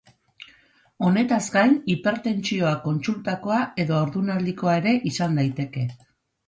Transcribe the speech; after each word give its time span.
Honetaz 1.07 1.39
gain, 1.57 1.75
hipertentsioa 1.93 2.73
kontsultakoa 2.89 3.61
edo 3.85 4.01
haurdunaldikoa 4.01 4.77
ere 4.83 5.01
izan 5.13 5.41
daiteke. 5.43 5.89